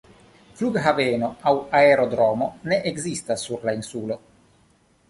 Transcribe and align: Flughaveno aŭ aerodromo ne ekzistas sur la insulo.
Flughaveno 0.61 1.29
aŭ 1.51 1.53
aerodromo 1.81 2.49
ne 2.73 2.81
ekzistas 2.95 3.47
sur 3.51 3.71
la 3.71 3.79
insulo. 3.83 4.21